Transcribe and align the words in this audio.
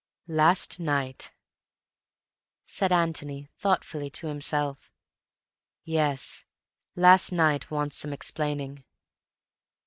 "Last 0.27 0.79
night," 0.79 1.31
said 2.65 2.91
Antony 2.91 3.49
thoughtfully 3.59 4.09
to 4.09 4.25
himself. 4.25 4.91
"Yes, 5.83 6.43
last 6.95 7.31
night 7.31 7.69
wants 7.69 7.97
some 7.97 8.11
explaining." 8.11 8.83